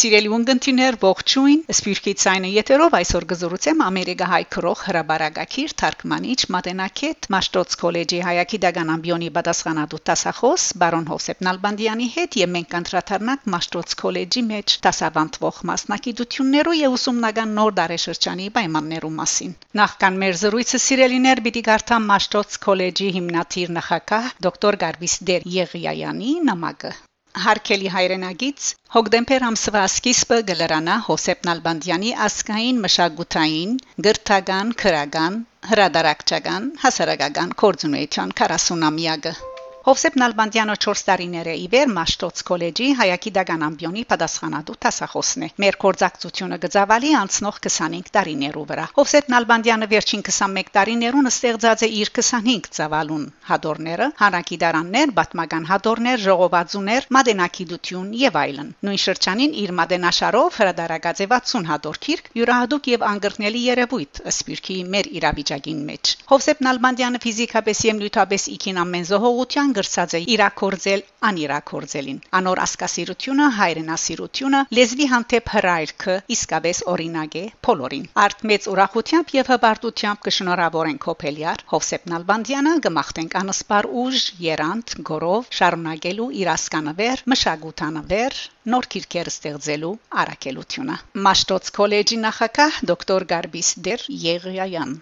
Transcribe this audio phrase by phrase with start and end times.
[0.00, 7.76] Սիրելի ունգընտիներ ողջույն Սպիրկի ցայնը եթերով այսօր գզրուցեմ Ամերիկա հայ քրող հրաբարագակիր թարգմանիչ Մատենակետ Մաշտոց
[7.82, 14.46] քոլեջի հայակի դական ամբիոնի պատասխանատու տասախոս բարոն Հովսեփ Նալբանդյանի հետ եւ մենք կանտրաթարնակ Մաշտոց քոլեջի
[14.48, 22.10] մեջ տասավանդվող մասնակցություններու եւ ուսումնական նոր դարաշրջանի պայմաններու մասին նախքան մեր զրույցը սիրելիներ պիտի գարտամ
[22.16, 26.98] Մաշտոց քոլեջի հիմնադիր նախակահ դոկտոր Գարվիս Դեր Եղիայանի նամակը
[27.40, 33.72] Հարկելի հայրենագից հոգդեմպեր ամսվա սկիզբը գլրանա Հոսեփ Նալբանդյանի ասկային մշակութային,
[34.08, 35.38] գրթական, քրական,
[35.70, 39.34] հրադարակչական, հասարակական կորձունեության 40-ամյակը
[39.82, 45.78] Հովսեփ Նալբանդյանը 4 տարիներ է իվեր Մաշտոց քոլեջի հայակի դական ամբիոնի պատասխանատու տասախոսն է։ Մեր
[45.84, 52.68] կորձակցությունը գծավալի անցնող 25 տարիներու վրա։ Հովսեփ Նալբանդյանը վերջին 21 տարիներուն ստեղծած է իր 25
[52.78, 61.24] ծավալուն հադորները, հանրակի դարաններ, բատմական հադորներ, ժողովածուներ, մադենակիդություն եւ այլն։ Նույն շրջանին իր մադենաշարով հրադարագած
[61.26, 67.84] է 60 հադոր քիրք, յուրահատուկ եւ անգրտնելի երևույթ ըսպիրքի մեր իրավիճակին մեջ։ Հովսեփ Նալբանդյանը ֆիզիկապես
[67.90, 76.16] եւ նյութապես իքին ամեն զողողության գրծած է իրակորձել անիրակորձելին անոր ասկասիրությունը հայրենասիրությունը լեզվի հանդեպ հրայրքը
[76.36, 83.90] իսկապես օրինակ է փոլորին արդ մեծ ուրախությամբ եւ հբարտությամբ կշնորհավորենք հոփելյար Հովսեփ Նալբանդյանը գմախտենք անսպար
[84.04, 88.40] ուժ երանտ գորով շարունակելու իր ասկանավեր մշակութանավեր
[88.74, 94.98] նոր քիրքեր ստեղծելու արակելությունը Մաշտոց քոլեջի նախակահ դոկտոր Գարբիս Դեր Եղիայան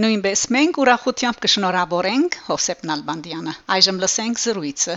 [0.00, 4.96] Նույնպես մենք ուրախությամբ կշնորհավորենք Հովսեփ Նալբանդյանը։ Այժմ լսենք զրույցը։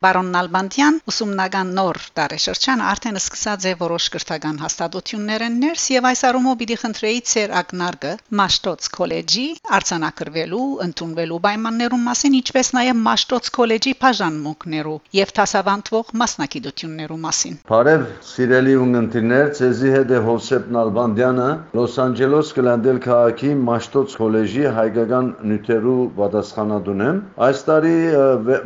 [0.00, 6.22] Բարոն Նալբանդյան ուսումնական նոր տարեշրջանը արդեն սկսած է որոշ կրթական հաստատություններ են ներս եւ այս
[6.28, 9.44] առումով պիտի խնդրեի ցեր ակնարկը Մաշտոց քոլեջի
[9.76, 18.74] արձանագրվելու, ընդունվելու պայմաններուն մասին, ինչպես նաեւ Մաշտոց քոլեջի բաժանմունքներու եւ տասավանդվող մասնակցություններու մասին։ Բարև սիրելի
[18.80, 27.06] ունգընտիրներ, ցեզի հետ է Հովսեփ Նալբանդյանը Լոս Անջելոս Գլանդել քաղաքի Մաշտոց քոլեջի հայկական նյութերու պատասխանատուն
[27.10, 27.94] եմ։ Այս տարի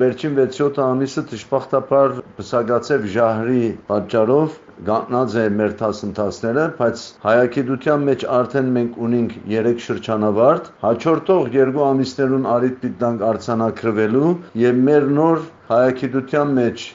[0.00, 4.54] վերջին 6-7 ամիսը Այսը դժբախտաբար բսագացև ժահրի պատճառով
[4.86, 12.46] գանած է մեր դասընթացները, բայց հայագիտության մեջ արդեն մենք ունենք 3 շրջանավարտ, հաջորդող երկու ամիսներուն
[12.54, 14.30] արիտ պիտանք արցանակրվելու
[14.62, 16.86] եւ մեր նոր հայագիտության մեջ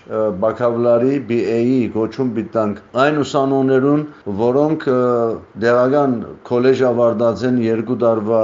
[0.46, 4.02] բակավլարի BA-ի գոչում պիտանք այն ուսանողներուն,
[4.42, 4.88] որոնք
[5.68, 6.18] դեղական
[6.50, 8.42] քոլեջ ավարտած են երկու տարվա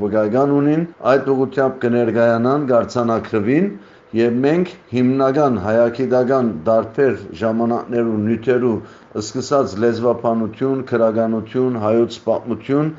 [0.00, 0.82] վկայական ունին,
[1.12, 3.70] այդ ուղղությամբ կներկայանան, գարցանակրվին
[4.16, 8.76] եւ մենք հիմնական հայագիտական դարբեր ժամանակներու նյութերու
[9.22, 12.92] սկսած լեզվապանություն, քրագանություն, հայոց պատմություն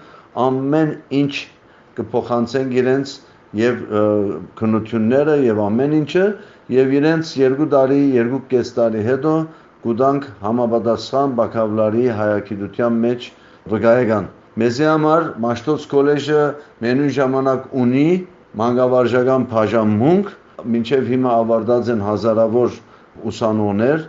[0.46, 1.34] ամեն ինչ
[2.00, 3.16] կփոխանցենք իրենց
[3.60, 3.80] եւ
[4.62, 6.26] քնությունները եւ ամեն ինչը
[6.78, 9.38] եւ իրենց երկու տարի, երկու կես տարի հետո
[9.86, 13.32] կուտանք համապատասխան բակավլարի հայագիտության մեջ
[13.74, 16.40] վկայական Մեզի համար Մաշտոց քոլեջը
[16.84, 18.08] մենու ժամանակ ունի
[18.60, 20.32] մանկավարժական բաժանմունք
[20.74, 22.78] մինչև հիմա ավարտած են հազարավոր
[23.30, 24.04] ուսանողներ,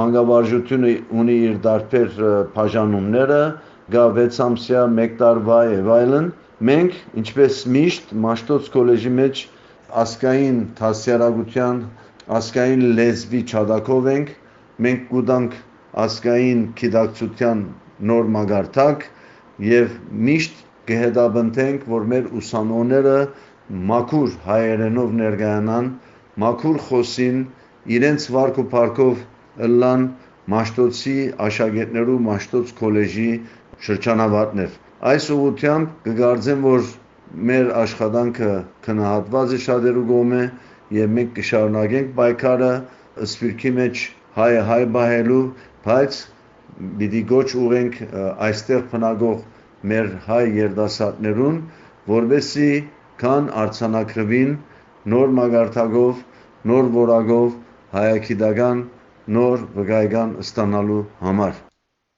[0.00, 0.92] մանկավարժությունը
[1.22, 2.16] ունի իր դարբեր
[2.56, 3.40] բաժանումները,
[3.94, 6.28] գա 6 ամսյա, 1 տարվա եւ այլն։
[6.70, 9.42] Մենք, ինչպես միշտ, Մաշտոց քոլեջի մեջ
[10.02, 11.82] ասկային դասյարակության,
[12.38, 14.32] ասկային լեզվի չադակով ենք,
[14.86, 15.58] մենք կուտանք
[16.06, 17.60] ասկային գիտակցության
[18.10, 19.04] նոր մագարտակ
[19.66, 19.92] եւ
[20.26, 23.14] միշտ կհետաբնթենք, որ մեր ուսանողները
[23.66, 25.86] մաքուր հայերենով ներկայանան,
[26.42, 27.38] մաքուր խոսին,
[27.96, 29.22] իրենց վարք ու փառքով
[29.66, 30.04] ըլլան
[30.52, 31.14] Մաշտոցի
[31.46, 33.30] աշակերտներու Մաշտոց քոլեջի
[33.86, 34.76] շրջանավարտներ։
[35.12, 36.86] Այս ուղությամբ կգարձեմ, որ
[37.50, 38.52] մեր աշխատանքը
[38.86, 40.42] քնահատված է շատերու կողմէ
[40.96, 42.72] եւ մենք կշարունակենք պայքարը
[43.26, 44.04] սպիրկի մեջ
[44.36, 45.42] հայը հայ բահելու,
[45.86, 46.20] բայց
[47.00, 47.98] պիտի գոչ ուղենք
[48.46, 49.42] այստեղ բնակող
[49.92, 51.58] մեր հայ երդասարտներուն,
[52.14, 52.70] որբեսի
[53.20, 54.56] քան արցանակրվին
[55.12, 56.24] նոր մագարտակով,
[56.70, 57.54] նոր որակով
[57.96, 58.82] հայագիտական
[59.36, 61.60] նոր վկայական ստանալու համար։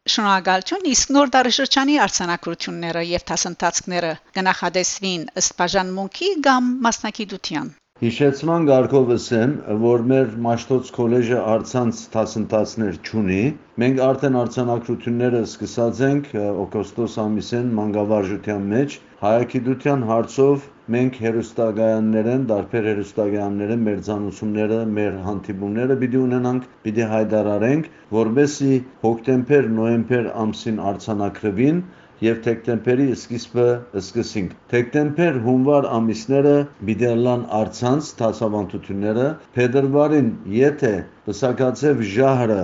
[0.08, 9.52] Շնորհակալություն իսկ նոր դարաշրջանի արցանակությունները եւ դասընթացները կնախադեсվին ըստ բաժանմունքի կամ մասնակցության Հիշեցման գարկով ասեմ,
[9.84, 13.38] որ մեր Մաշտոց քոլեջը արցանց դասընթացներ չունի։
[13.82, 23.84] Մենք արդեն արցանակությունները սկսած ենք օգոստոս ամիսին մանկավարժության մեջ հայագիտության հարցով մենք հերոստագայաններեն, դարբեր հերոստագայաններեն
[23.90, 27.92] մեր ցանուցումները, մեր հանդիպումները պիտի ունենանք, պիտի հայտարարենք,
[28.22, 28.74] որբեսի
[29.08, 31.82] հոկտեմբեր, նոյեմբեր ամսին արցանակրվին
[32.26, 33.68] եւ դեկտեմբերի սկիզբը
[34.02, 36.54] սկսենք։ Դեկտեմբեր հունվար ամիսները
[36.90, 39.26] բիդերլան արցանց տասավանդությունները
[39.58, 40.94] փետրվարին եթե
[41.30, 42.60] բսակացև ժահրը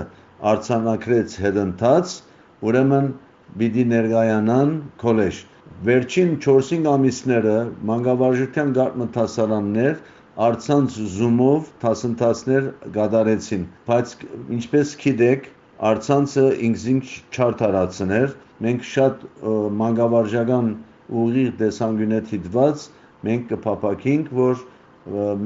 [0.54, 2.14] արցանակրեց հետընթաց,
[2.70, 3.10] ուրեմն
[3.62, 5.42] պիտի ներգայանան քոլեջ
[5.86, 7.54] Վերջին 4-5 ամիսները
[7.88, 9.96] մանկավարժության գարտնասարաններ
[10.46, 14.14] արցանց զումով դասընթացներ գդարեցին, բայց
[14.58, 15.48] ինչպես գիտեք,
[15.90, 19.24] արցանցը ինքզինք չարթարացներ, մենք շատ
[19.80, 20.70] մանկավարժական
[21.24, 22.84] ուղիղ տեսանկյունից դիտված
[23.28, 24.62] մենք կփապակենք, որ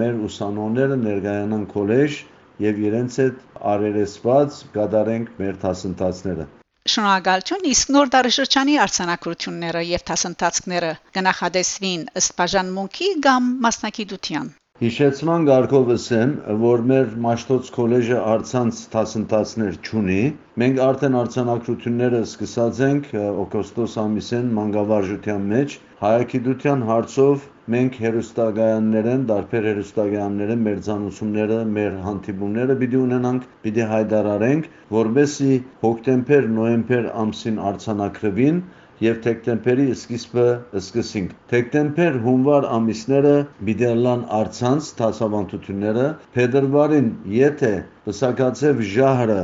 [0.02, 2.20] մեր ուսանողները ներկայանան քոլեջ
[2.62, 6.46] եւ իրենց հետ արերեսված գդարենք մեր դասընթացները
[6.88, 16.32] Շնորհակալություն իսկ նոր դարաշրջանի արցանակությունները եւ դասընթացները կնախադեсվին ըստ բաժանմունքի կամ մասնակիտության Հիշեցման գարկով ասեմ,
[16.58, 20.18] որ մեր Մաշտոց քոլեջը արցանց դասընթացներ չունի։
[20.62, 23.08] Մենք արդեն արցանակությունները սկսած ենք
[23.44, 33.00] օգոստոս ամիսին մանկավարժության մեջ հայագիտության հարցով մենք հերոստագայաններեն, դարբեր հերոստագայաններեն մեր ցանուցումները, մեր հանդիպումները պիտի
[33.02, 35.52] ունենանք, պիտի հայտարարենք, որբեսի
[35.82, 38.62] հոկտեմբեր, նոյեմբեր ամսին արցանակրվին
[39.06, 40.46] եւ դեկտեմբերի սկիզբը
[40.82, 43.34] սկսենք։ Դեկտեմբեր հունվար ամիսները
[43.70, 46.06] բիդերլան արցանց տասավանդությունները
[46.38, 47.72] փետրվարին եթե
[48.08, 49.40] բսակացև ժահրը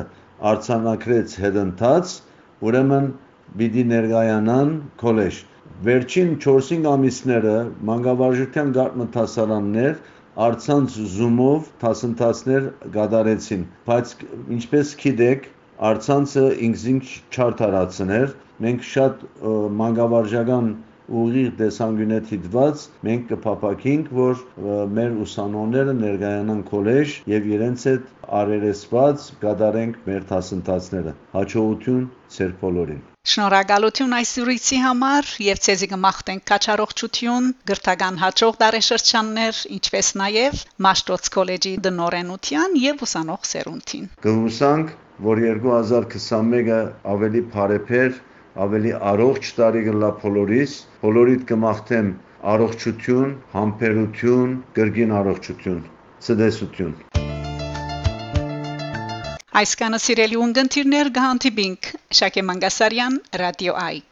[0.55, 2.15] արցանակրեց հետընթաց,
[2.69, 3.11] ուրեմն
[3.59, 5.43] պիտի ներգայանան քոլեջ
[5.85, 7.53] Վերջին 4-5 ամիսները
[7.89, 9.97] մանկավարժության գարտնասարաններ
[10.45, 14.13] արցանց զումով դասընթացներ գդարեցին, բայց
[14.57, 15.49] ինչպես գիտեք,
[15.91, 18.35] արցանցը ինքզինք չարթարացներ
[18.65, 19.23] մենք շատ
[19.83, 20.75] մանկավարժական
[21.21, 24.45] ուղիղ տեսանկյունից դիտված մենք կփապակենք, որ
[24.99, 28.07] մեր ուսանողները ներկայանան քոլեջ եւ իրենց հետ
[28.41, 32.07] արերեսված գդարենք մեր դասընթացները։ Հաջողություն
[32.37, 40.61] ցեր բոլորին։ Շնորհակալություն այս ուրիցի համար եւ ցեզի կմախտենք քաչարողջություն, գրթական հաջող դարեշրջաններ, ինչպես նաեւ
[40.89, 44.93] Մաշտոց քոլեջի դնորենության եւ ուսանող սերունդին։ Կհուսանք,
[45.23, 48.17] որ 2021-ը ավելի բարեփեր
[48.65, 50.73] ավելի առողջ տարի գլա բոլորիս,
[51.03, 52.09] բոլորիդ կմաղթեմ
[52.55, 55.79] առողջություն, համբերություն, կրգին առողջություն,
[56.27, 56.97] ցդեսություն։
[59.63, 64.03] Այսքանը սիրելի ունգընտիրներ գանտիբինք Շակե Մանգասարյան, Ռադիո Այ